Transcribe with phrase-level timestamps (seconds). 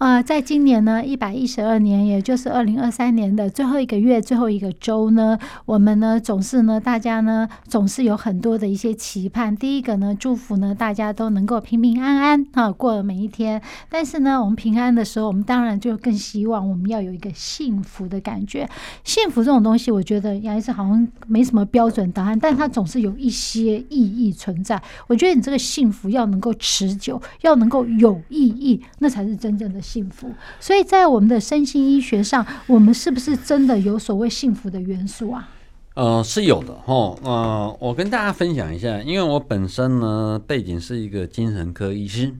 [0.00, 9.54] 啊、在今年呢，一百一十二年，也就是二零二三年的最后一个月、最后一个周呢，我们呢总是呢，大家呢总是有很多的一些期盼。
[9.54, 13.60] 第一个呢，祝福呢大家都能够平平安安啊，过了每一天。
[13.90, 18.66] 但是呢，我们平安的时候，我们当然就更希望我们要有一个幸福的感觉。
[19.04, 24.82] 幸福这种东西，我觉得杨医师好像没什么标准答案，但它总是有一些意义存在。
[25.08, 29.89] 我觉得你这个幸福要能够持久，要能够有意义，那才是真正的幸。
[29.90, 35.48] 幸福，所以在我们的身心医学上，我们是不是真的有所谓幸福的元素啊？
[35.94, 37.18] 呃，是有的哈。
[37.24, 42.32] 呃，我跟大家分享一下，因为我本身呢背景是一个精神科医师。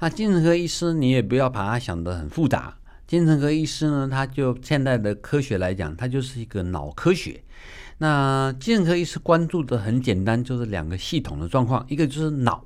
[0.00, 2.74] 那精神科医师，你也不要把它想得很复杂。
[3.06, 7.42] 精神科医师呢，他就现在的科学来讲，它就是一个脑科学。
[7.98, 12.64] 那精神科医师关注的很简单，就是两个系统的状况，一个就是脑，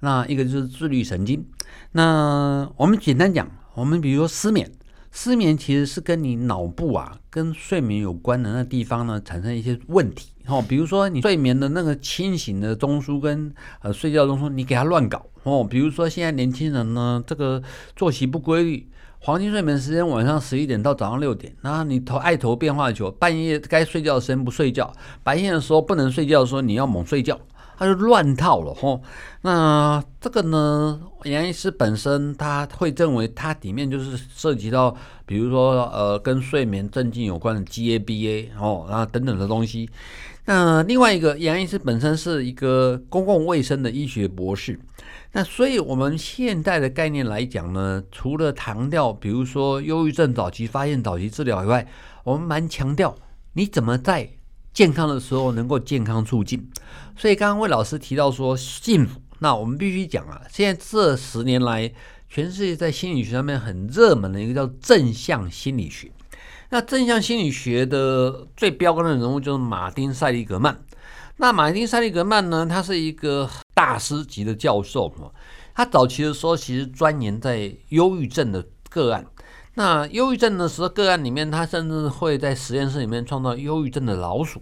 [0.00, 1.44] 那一个就是自律神经。
[1.90, 3.50] 那我们简单讲。
[3.74, 4.70] 我们比如说失眠，
[5.10, 10.28] 失眠其实是跟你脑部啊，跟睡眠有关的那地方呢，产生一些问题。
[10.46, 15.24] 哦，比如说你睡眠的那个清醒的中枢跟呃睡觉中枢，你给它乱搞。
[15.44, 17.62] 哦，比如说现在年轻人呢，这个
[17.96, 18.88] 作息不规律，
[19.20, 24.92] 黄金睡眠时间晚上十一点到早上六点，那你投爱投变化球，半夜该睡觉的时间不睡觉，
[25.22, 27.38] 白天的时候不能睡觉的时候你要猛睡觉。
[27.82, 29.02] 他就乱套了吼，
[29.40, 39.90] 那这个呢，杨医师本身他会认为它里面就是涉及到，比如说呃跟睡眠镇静有关的 GABA 哦，然后等等的东西。
[40.44, 44.78] 那另外一个，杨医师本身是一个公共卫生的医学博士，
[45.32, 51.84] 那所以我们现在的概念来讲呢，除了强调比如说忧郁症早期发现、早期治疗以外，
[52.22, 53.12] 我们蛮强调
[53.54, 54.30] 你怎么在。
[54.72, 56.70] 健康的时候能够健康促进，
[57.16, 61.92] 所以刚刚魏老师提到说幸福，那我们必须讲啊，现在这十年来，
[62.28, 66.10] 全世界在心理学上面很热门的一个叫正向心理学。
[66.70, 70.82] 那正向心理学的最标杆的人物就是马丁·塞利格曼。
[71.36, 75.12] 那马丁·塞利格曼呢，他是一个大师级的教授，
[75.74, 79.26] 他早期的时候其实钻研在忧郁症的个案。
[79.74, 84.60] 那忧郁症的时候，个案里面，他甚至会在实验室里面创造忧郁症的老鼠。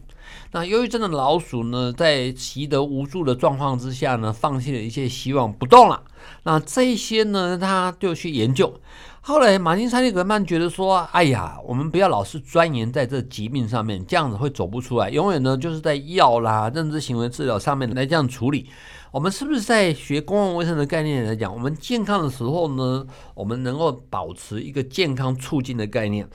[0.53, 6.03] 那忧郁症的老鼠呢，在习得无助的状况之下呢，放弃了一切希望，不动了。
[6.45, 8.81] 那这些呢，他就去研究。
[9.23, 15.11] 后来，马丁·塞利格曼觉得说：“哎呀，我们不要老是钻研在这疾病上面，这样子会走不出来。
[15.11, 18.69] 永远呢，就是在药啦、认知行为治疗上面来这样处理。”
[19.13, 23.05] 我们是不是在学公共卫生的概念来讲，我们健康的时候呢，
[23.35, 26.27] 我们能够保持一个健康促进的概念？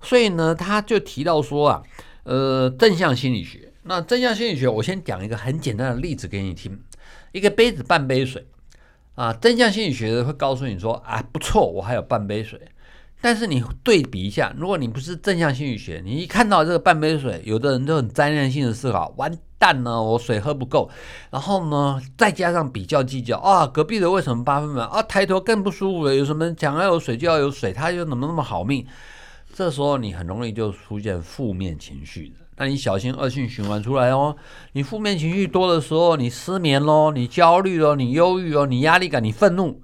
[0.00, 1.82] 所以呢，他就提到说啊，
[2.24, 3.72] 呃，正向心理学。
[3.84, 6.80] 那正向心理学，我先讲一个很简单的例子给你听：
[7.32, 8.46] 一个杯子半杯水
[9.14, 12.60] 啊，正向心理学会告诉你说啊，不错，我还有半杯水。
[13.20, 20.90] 但是你对比一下，如果你不是正向心理学，你一看到这个半杯水，有的人就很灾难性的思考，完蛋了，我水喝不够。
[21.30, 25.00] 然后呢，再加上比较计较啊，隔壁的为什么八分满啊？
[25.02, 28.84] 抬头更不舒服了，有什么讲要有水就要有水，他又怎么那么好命？
[29.54, 34.36] 这时候你很容易就出现负面情绪的，那你小心恶性循环出来哦。
[34.74, 39.82] 你负面情绪多的时候，你失眠咯，你焦虑咯，你忧郁哦，你压力感，你愤怒。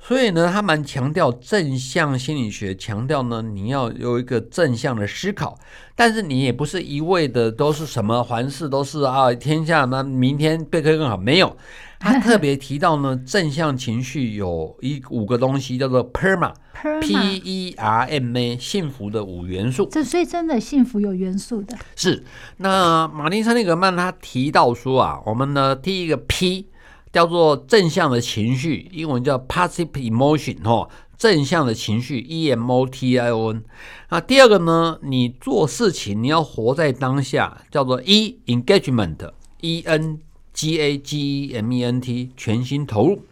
[0.00, 5.56] 所以呢，他蛮强调正向心理学，强调呢，你要有一个正向的思考，
[5.94, 11.56] 但是你也不是一味的都是什么凡事都是啊，天下那明天会更好，没有。
[11.98, 19.88] 他特别提到呢，正向情绪有一五个东西叫做 PERMA，P E R M A，幸福的五元素。
[19.90, 21.76] 这所以真的幸福有元素的。
[21.94, 22.24] 是。
[22.58, 26.68] 那马丁·塞利格曼他提到说啊，我们呢第一个 P。
[27.12, 33.64] 叫做正向的情绪，英文叫 positive emotion 哦，正向的情绪 E M O T I O N。
[34.10, 39.30] 那第二个呢，你做事情你要活在当下，叫做 E engagement
[39.62, 40.18] E N
[40.56, 43.22] G A G E M E N T 全心投入。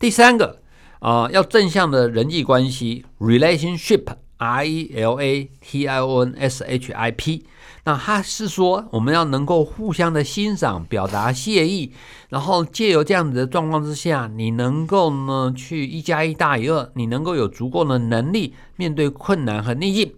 [0.00, 0.60] 第三个
[0.98, 4.04] 啊、要正向的人际关系 relationship
[4.38, 7.44] R E L A T I O N S H I P。
[7.84, 11.92] 那他是说，我们要能够互相的欣赏、表达谢意，
[12.30, 20.14] 然后借由这样子的状况之下，你能够呢去一加一大于二，你能够有足够的能力面对困难和逆境。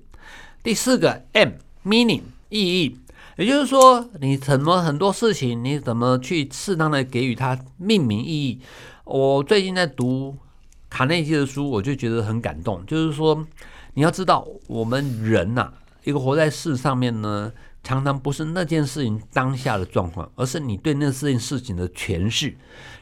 [0.63, 1.51] 第四个 M
[1.85, 2.99] meaning 意义，
[3.37, 8.61] 也就是说，你怎么很多事情，你怎么去适当的给予它命名意义。
[9.05, 10.35] 我最近在读
[10.89, 13.47] 卡内基的书，我就觉得很感动，就是说，
[13.93, 15.71] 你要知道，我们人呐、
[16.05, 17.53] 一个活在世上面呢，
[17.87, 22.53] 常常不是那件事情当下的状况，而是你对那件事情的诠释。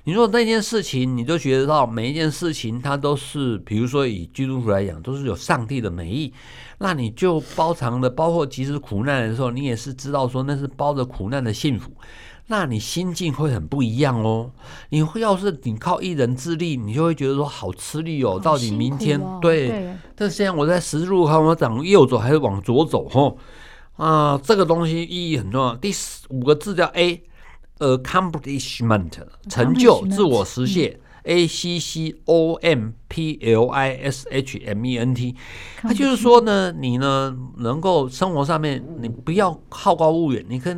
[0.04, 6.30] 你说那件事情，你就觉得到每一件事情它都是，比如说以基督徒来讲，都是有上帝的美意，
[6.76, 11.90] 那你就包藏的，包括即使苦难的时候，你也是知道说那是包着苦难的幸福。
[12.48, 14.50] 那你心境会很不一样哦。
[14.90, 18.38] 你会要是你靠一人之力，你就会觉得说好吃力哦。
[18.38, 23.08] 到底明天、哦、对，对，但是现在我在十字路口，我往右走还是往左走？
[23.08, 23.38] 吼
[23.96, 25.74] 啊，这个东西意义很重要。
[25.76, 25.92] 第
[26.28, 29.10] 五个字叫 A，accomplishment，
[29.48, 30.92] 成就、自我实现。
[30.92, 35.34] 嗯 A C C O M P L I S H M E N T，
[35.80, 40.76] 它就是说呢，你呢能够生活上面，你不要好高骛远，你可以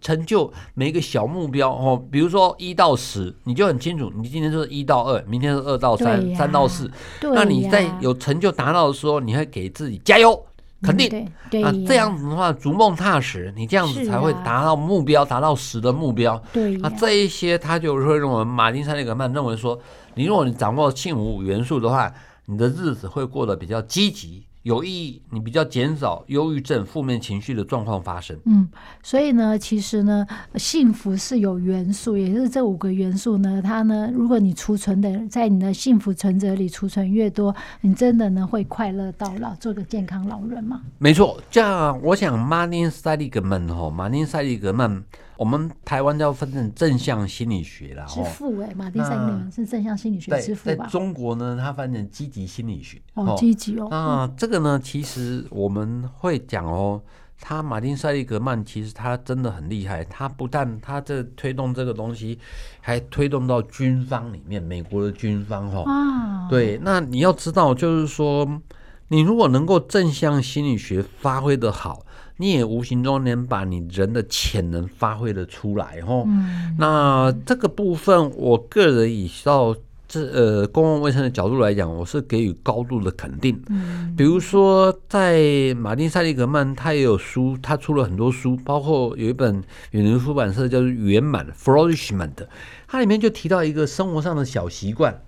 [0.00, 2.00] 成就每一个小目标哦。
[2.12, 6.88] 比如说一到十，你就很清楚，你今天就是一到二，明天是二到三，三到四。
[7.34, 10.46] 那你在有成就达到的时候，你会给自己加油。
[10.82, 16.40] 肯定，嗯、对这样子的话，逐梦踏实，你这样子才会达到目标，达、啊、到实的目标。
[16.52, 19.78] 对啊，这一些他就会认为，马丁·塞利格曼认为说，
[20.14, 22.12] 你如果你掌握幸五元素的话，
[22.46, 24.44] 你的日子会过得比较积极。
[24.68, 28.38] 有意义，你比较减少忧郁症、负面情绪的状况发生。
[28.44, 28.68] 嗯，
[29.02, 30.26] 所以呢，其实呢，
[30.56, 40.82] 幸福是有元素，也就是这五个元素呢，它呢，如果你储存的在你的幸福存折里储存越多，你真的呢会快乐到老，做个健康老人嘛？
[40.98, 45.02] 没错，这样我想，马丁·塞利格曼哈，马丁·塞利格曼。
[45.38, 50.84] 我们台湾要分成正向心理学啦，之父哎，马丁塞利格曼是正向心理学之父吧？
[50.84, 53.00] 在中国呢，它分成积极心理学。
[53.14, 53.86] 哦，积极哦。
[53.88, 57.00] 那这个呢，其实我们会讲哦，
[57.40, 62.36] 他马丁塞利格曼其实他真的很厉害，他不但他这推动这个东西，
[62.80, 65.84] 还推动到军方里面，美国的军方哈。
[65.88, 66.48] 啊。
[66.50, 68.60] 对，那你要知道，就是说，
[69.06, 72.04] 你如果能够正向心理学发挥的好。
[72.38, 76.74] 你也无形中能把你人的潜能发挥的出来，哦、嗯。
[76.78, 79.76] 那这个部分，我个人以到
[80.06, 83.60] 这呃公共卫生的角度来讲，我是给予高度的肯定。
[83.68, 92.46] 嗯、比如说，在马丁塞利格曼，他也有书，他出了很多书，包括有一本远流出版社叫做《圆满》（Flourishment），
[92.86, 95.20] 它里面就提到一个生活上的小习惯，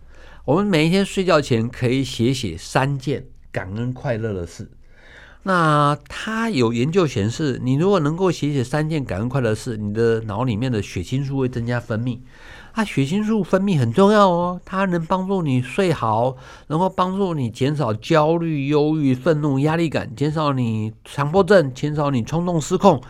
[0.47, 4.71] 我们每一天睡觉前可以写写三件感恩快乐的事。
[5.43, 12.19] 那他有研究显示，你如果能够写写三件感恩快乐事，你的脑里面的血清素会增加分泌。
[12.73, 16.37] 啊，血清素分泌很重要哦，它能帮助你睡好，
[16.69, 23.03] 能够帮助你减少焦虑、忧郁、愤怒、压力感，减少你强迫症，减少你冲动失控。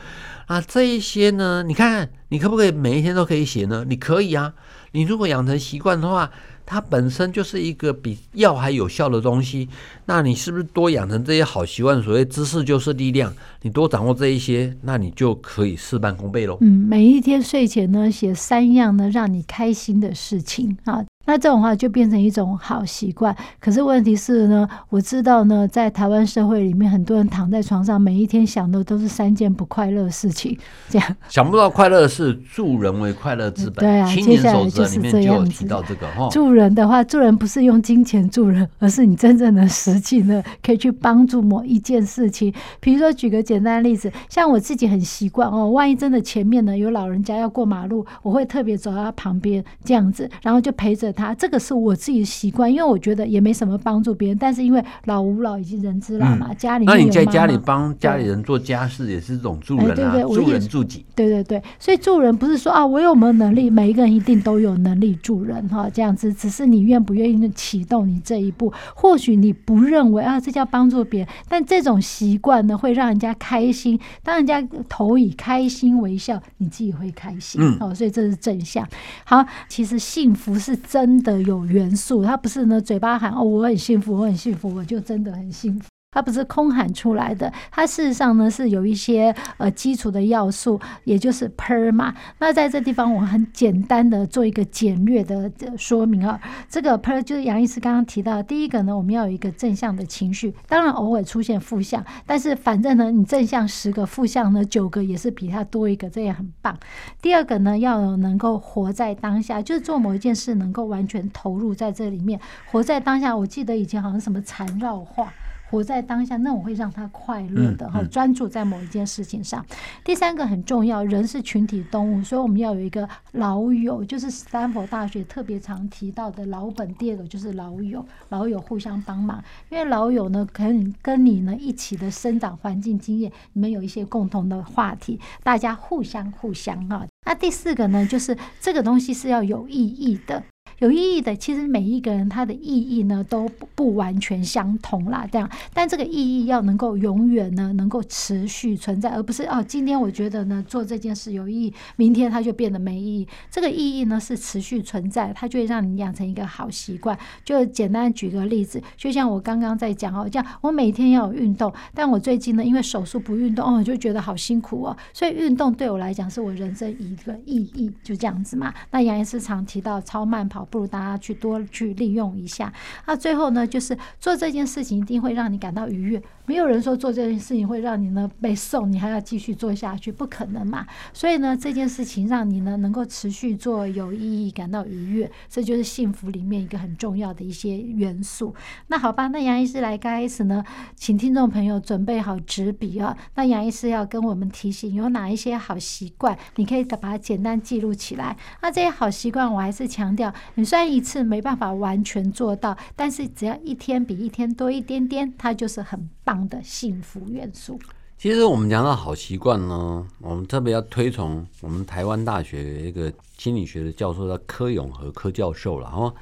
[0.47, 3.85] 啊，这一些呢，你看你可不可以每一天都可以写呢？
[3.89, 4.55] 你可以啊，
[4.93, 6.31] 你如果养成习惯的话。
[6.71, 9.69] 它本身就是一个比药还有效的东西，
[10.07, 12.01] 那你是不是多养成这些好习惯？
[12.01, 16.59] 所谓知识就是力量，你多掌握这一些，那你就可以事半功倍喽。
[16.61, 21.05] 嗯，每一天睡前呢，写三样呢让你开心的事情啊。
[21.27, 30.59] 那这种话就变成一种好习惯，可是问题是呢，我知道呢，在台湾社会里面，很多人躺在床上，每一天想的都是三件不快乐的事情，
[30.89, 33.77] 这样 想不到快乐的是助人为快乐之本。
[33.77, 36.29] 对啊，青年守则里面就有提到这个哈。
[36.31, 42.53] 助人的话，助人不是用金钱助人，而是你真正的实际呢， 可以去帮助某一件事情。
[42.81, 51.33] 比如说，举个简单的例子，像我自己很习惯哦，万一真的前面呢有老人家要过马路，我会特别走到他旁边这样子，然后就陪着他。
[51.35, 61.05] 这个是我自己的习惯，因为我觉得也没什么帮助别人，但是因为老吾老以及人之老嘛，嗯、家里那你在家里帮家里人做家事也是这种助人啊，对对对，助人助己。
[61.15, 68.73] 对对对，所以助人不是说啊，我有没有能力，每一个人一定都有能力助人哈，这样子，只是你愿不愿意启动你这一步。
[68.95, 74.01] 或许你不认为啊，这叫帮助别人，但这种习惯呢，会让人家开心。
[74.23, 77.61] 当人家投以开心微笑，你自己会开心。
[77.61, 78.89] 嗯，哦，所以这是正向。
[79.25, 81.11] 好，其实幸福是真。
[81.11, 86.00] 真的有元素，它不是呢，嘴巴喊哦，我很幸福，我很幸福，我就真的很幸福。
[86.13, 92.13] 它不是空喊出来的，它事实上呢是有一些呃基础的要素，也就是 per 嘛。
[92.41, 95.49] 那在这地方我很简单的做一个简略的
[95.79, 106.77] 说明啊，这个 per 就是杨医师刚刚提到，第一个呢，我们要有一个正向的情绪，当然偶尔出现负向，但是反正呢，你正向十个，负向呢九个也是比它多一个，这也很棒。
[107.23, 112.41] 第二个呢，要能够活在当下，就是做某一件事能够完全投入在这里面，
[112.73, 113.37] 活在当下。
[113.37, 115.33] 我记得以前好像什么缠绕画。
[115.71, 119.65] 活在当下，那我会让他快乐的哈，专注在某一件事情上。
[120.05, 126.93] 第三个很重要，人是群体动物，所以我们要有一个老友，就是斯坦福大学特别常提到的老本。
[126.97, 137.07] 第二个就是老友，老友互相帮忙，因为老友呢，可能跟你呢一起的生长环境经验，你们有一些共同的话题，大家互相互相哈。
[137.27, 140.43] 那第四个呢，就是这个东西是要有意义的。
[140.81, 153.29] 有意义的，其实每一个人他的意义呢都不完全相同啦，这样，但这个意义要能够永远呢能够持续存在，而不是哦，今天我觉得呢做这件事有意义，明天它就变得没意义。
[153.51, 157.19] 这个意义呢是持续存在，它就会让你养成一个好习惯。
[157.45, 168.73] 就简单举个例子，就像我刚刚在讲哦，这样我每天要有运动，但我最近呢因为手术不运动哦，就觉得好辛苦哦，所以运动对我来讲是我人生一个意义，就这样子嘛。
[168.91, 170.67] 那杨医师常提到超慢跑。
[170.71, 172.73] 不如大家去多去利用一下。
[173.07, 176.23] 那最后呢，就是做这件事情一定会让你感到愉悦。
[176.51, 180.85] 没有人说做这件事情会让你呢被送，你还要继续做下去，不可能嘛。
[181.13, 188.53] 所以呢，这件事情让你呢能够持续做有意义，感到愉悦，这就是幸福里面一个很重要的一些元素。
[188.89, 190.65] 那好吧，那杨医师来开始呢，
[190.97, 193.17] 请听众朋友准备好纸笔啊。
[193.37, 198.37] 那杨医师要跟我们提醒有哪一些好习惯，你可以把它简单记录起来。
[198.61, 200.35] 那这些好习惯，我还是强调。
[200.57, 207.77] 你虽然一次没办法完全做到，但是只要一天比一天多一点点，它就是很棒的幸福元素。
[208.17, 216.15] 其实我们讲到好习惯呢，我们特别要推崇我们台湾大学一个心理学的教授叫柯永和柯教授了，然后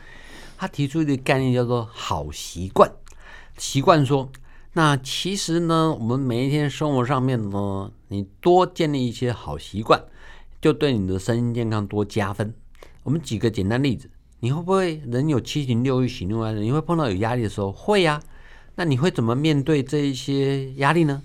[0.57, 2.91] 他提出一个概念叫做好习惯。
[3.59, 4.31] 习惯说，
[4.73, 10.03] 那其实呢，我们每一天生活上面呢，你多建立一些好习惯，
[10.59, 12.55] 就对你的身心健康多加分。
[13.03, 14.09] 我们举个简单例子。
[14.41, 16.61] 你会不会人有七情六欲喜怒哀乐？
[16.61, 18.23] 你会碰到有压力的时候，会呀、
[18.79, 21.21] 那你会怎么面对这一些压力呢？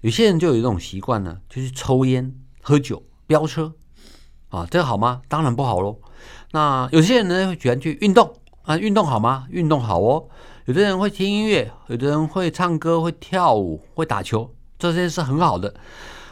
[0.00, 3.72] 有些人就有一种习惯呢，就是抽烟、喝酒、飙车
[4.48, 5.22] 啊，这个好吗？
[5.28, 6.00] 当然不好喽。
[6.50, 9.46] 那有些人呢会喜欢去运动啊，运动好吗？
[9.50, 10.26] 运动好哦。
[10.64, 15.72] 有的人会听音乐，有的人会唱歌、会跳舞、会打球，这些是很好的。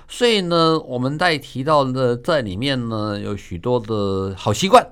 [0.08, 4.84] 所以呢，我们在提到的在里面呢，有许多的好习惯。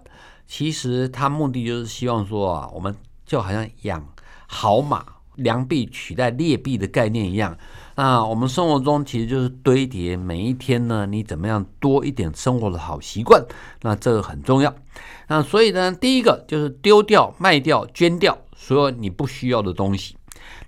[0.46, 2.94] 其实他目的就是希望说啊，我们
[3.26, 4.06] 就好像养
[4.46, 5.04] 好马，
[5.38, 7.56] 良币取代劣币的概念一样。
[7.96, 13.44] 那我们生活中其实就是堆叠每一天呢，你怎么样多一点生活的好习惯，
[13.82, 14.72] 那这个很重要。
[15.26, 20.16] 那所以呢，第一个就是丢掉、卖掉、捐掉所有你不需要的东西。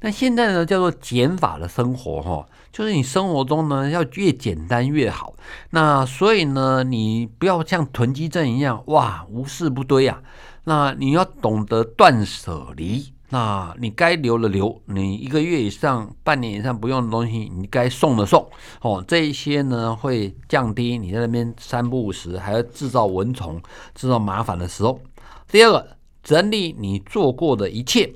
[0.01, 2.47] 那现在呢，叫做减法的生活哈。
[2.73, 5.35] 就是你生活中呢，要越简单越好。
[5.71, 10.23] 那所以呢，你不要像囤积症一样，哇，无事不堆啊。
[10.65, 13.13] 那你要懂得断舍离。
[13.33, 18.45] 那你该留的留，你一个月以上、半年以上不用的东西，你该送的送。
[18.83, 23.63] 哦，这一些呢，会降低你在那边三不五时还要制造蚊虫、
[23.95, 25.01] 制造麻烦的时候。
[25.49, 28.13] 第二个，整理你做过的一切。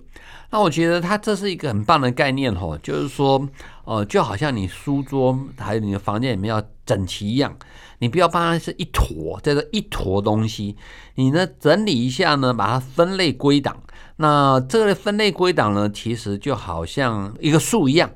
[0.50, 3.48] 那我觉得它这是一个很棒的概念哦，就是说，
[3.84, 7.56] 呃，就好像你书桌还有你的房间里面要整齐一样，
[7.98, 10.76] 你不要把它是一坨，这个一坨东西，
[11.14, 13.76] 你呢整理一下呢，把它分类归档。
[14.16, 18.10] 那这个分类归档呢，其实就好像一个树一样，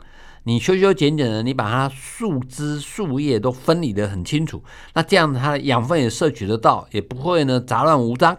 [0.45, 4.63] 你修修剪剪的，你把它树枝树叶都分离得很清楚，
[4.95, 8.37] 那这样它的养分也摄取得到，也不会呢杂乱无章。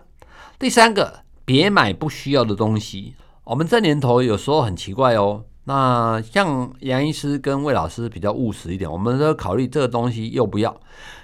[0.58, 3.16] 第三个，别买不需要的东西。
[3.44, 10.80] 我们这年头有时候很奇怪哦，那像杨医师跟魏老师比较务实一点，我们都考虑这个东西要不要。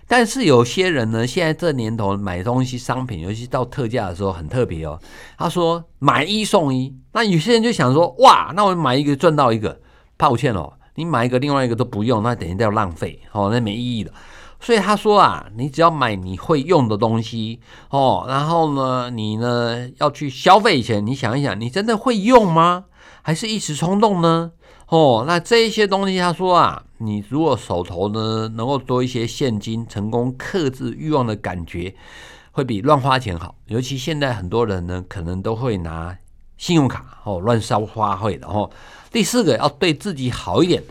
[0.08, 5.00] 但是有些人呢，现在这年头买东西商品，尤其到特价的时候很特别哦。
[5.38, 9.80] 他说买一送一，那有些人就想说哇，那我买一个赚到一个。
[10.18, 14.10] 抱歉哦，你买一个另外一个都不用，那等于要浪费哦，那没意义的。
[14.62, 17.60] 所以他说啊，你只要买你会用的东西
[17.90, 22.86] 哦，然后呢，你呢要去消费前，你想一想，你真的会用吗？
[23.24, 24.54] 还是一时冲动呢？
[24.88, 31.94] 哦，那这些东西，他说啊，你如果手头呢能够多一些现金，成功克制欲望的感觉，
[32.52, 33.56] 会比乱花钱好。
[33.68, 36.18] 尤其现在很多人呢，可能都会拿
[36.58, 38.70] 信用卡哦乱烧花费的哦。
[39.12, 40.82] 第四个要对自己好一点，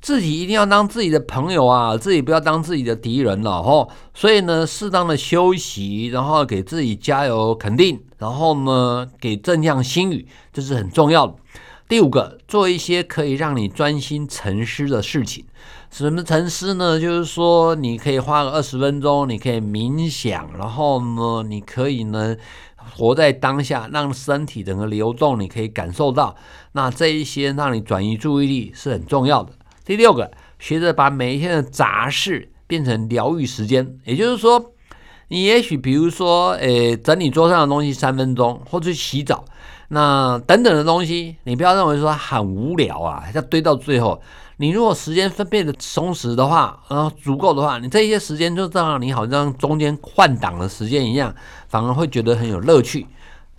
[0.00, 3.88] 自己一定要当自己的朋友啊，自己不要当自己的敌人了哦。
[4.14, 11.34] 所以呢，适当的休息，然后给自己加油肯定，然后呢给正向心语，这是很重要的。
[11.88, 15.44] 第五个，做一些可以让你专心沉思的事情。
[15.90, 16.98] 什么沉思呢？
[16.98, 22.34] 就是说，你可以花个二十分钟，你可以冥想，然后呢，你可以呢
[22.96, 26.34] 活在当下，让身体整个流动，你可以感受到。
[26.72, 29.52] 那这一些让你转移注意力是很重要的。
[29.84, 33.98] 第六个，学着把每一天的杂事变成疗愈时间。
[34.06, 34.72] 也就是说，
[35.28, 39.44] 你也许比如说，诶，整理桌上的东西三分钟，或者洗澡。
[39.94, 44.18] 那等等的东西，你不要认为说很无聊啊，要堆到最后。
[44.56, 51.34] 你如果时间分配的充实的话，然后足够的话，你这些时间就让你好像中间换挡的时间一样，
[51.68, 53.06] 反而会觉得很有乐趣。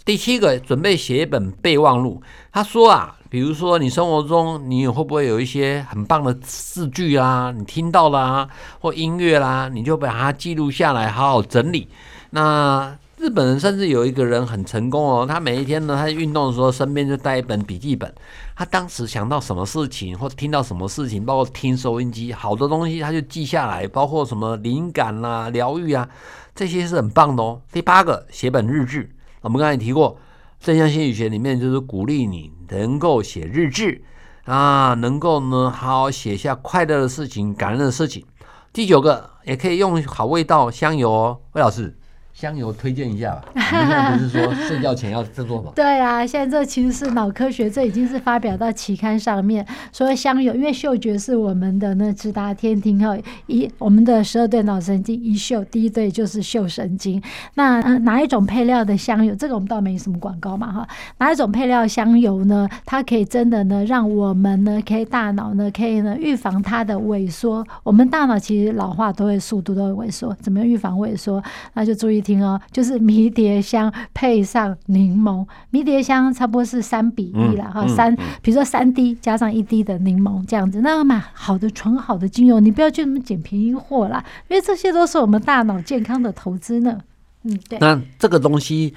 [0.03, 2.19] 第七个，准备写一本备忘录。
[2.51, 8.47] 他说啊，比如说你生活中你会不会有一些很棒的字句啊，你听到啦，
[8.79, 11.87] 或音乐啦，你就把它记录下来，好好整理。
[12.31, 18.13] 那日本人甚至有一个人很成功哦，他每一天呢，他运动的时候身边就带一本笔记本。
[18.53, 26.09] 他当时想到什么事情，或者听到什么事情，包括听收音机，好多东西他就记下来，包括什么灵感啦、疗愈啊，
[26.53, 27.61] 这些是很棒的哦。
[27.71, 29.09] 第八个，写本日志。
[29.39, 30.17] 我们刚才提过，
[30.59, 34.03] 正向心理学里面就是鼓励你能够写日志
[34.43, 38.25] 啊，能够呢好好写下快乐的事情、感恩的事情。
[38.73, 41.97] 第九个，也可以用好味道香油哦，魏老师。
[42.33, 43.45] 香油推荐一下吧。
[43.73, 45.71] 不是说睡觉前要制作吗？
[45.75, 49.65] 对啊，现在这其实是脑科学，这已经是发表到期刊上面。
[49.91, 53.15] 说香油，因为嗅觉是我们的那直达天庭哈，
[53.47, 57.21] 一我们的十二对脑神经一嗅，第一对就是嗅神经。
[57.53, 59.35] 那哪一种配料的香油？
[59.35, 60.87] 这个我们倒没什么广告嘛哈。
[61.19, 62.67] 哪一种配料香油呢？
[62.85, 67.63] 它可以真的呢，让我们呢，可以大脑呢，可以呢预防它的萎缩。
[67.83, 71.43] 我们大脑其实老化都会速度都会萎缩，怎么样预防萎缩？
[71.75, 72.23] 那就注意。
[72.23, 86.99] 听哦，就是迷迭香配上柠檬，迷迭香差不多是三比一了哈，三，比如说三滴加上一滴的柠檬这样子，那买好的纯好的精油，你不要去那么捡便宜货啦，因为这些都是我们大脑健康的投资呢。
[87.45, 87.80] 嗯，对。
[87.80, 88.93] 那这个东西。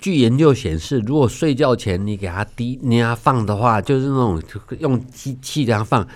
[0.00, 4.40] 据研究显示，如果睡觉前你给它滴、你给它放的话，就是那种
[4.78, 6.06] 用机器这样放，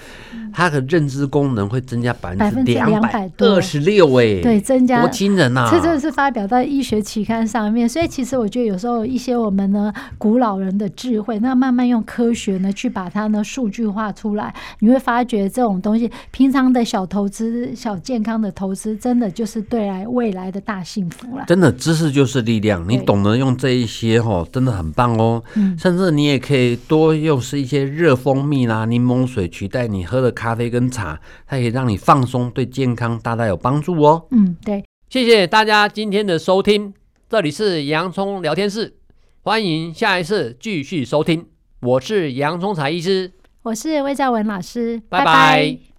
[0.53, 5.69] 它的认知功能会增加百分之两百二十六，哎，对，增加多惊人呐！
[5.69, 21.45] 这真的是发表在医学期刊上面，所以其实我觉得有时候一些我们呢古老人的智慧，那慢慢用科学呢去把它呢数据化出来，你会发觉这种东西，平常的小投资、小健康的投资，真的就是对来未来的大幸福了。
[21.49, 23.72] 真的，知识就是力量，你懂得用这。
[23.73, 25.43] 这一些哦，真的很棒哦。
[25.55, 34.27] 嗯，甚至你也可以多用是一些热蜂蜜啦、柠檬水取代你喝的咖啡跟茶，它可以让你放松，对健康大大有帮助哦。
[34.31, 34.85] 嗯，对。
[35.09, 36.93] 谢谢大家今天的收听，
[37.31, 38.93] 这里是洋葱聊天室，
[39.41, 41.47] 欢迎下一次继续收听。
[41.81, 43.33] 我是洋葱才医师，
[43.63, 45.25] 我是魏兆文老师，拜拜。
[45.25, 45.83] 拜拜。